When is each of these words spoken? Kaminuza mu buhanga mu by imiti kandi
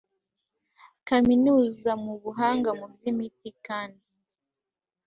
Kaminuza 1.07 1.91
mu 2.03 2.13
buhanga 2.21 2.69
mu 2.79 2.85
by 2.93 3.03
imiti 3.11 3.49
kandi 3.65 4.03